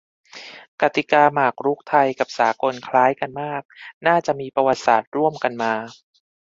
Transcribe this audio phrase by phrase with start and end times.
[0.81, 3.61] กติกาหมากรุกไทยกับสากลคล้ายกันมาก
[4.07, 5.73] น่าจะมีประวัติศาสตร์ร่วมกันมา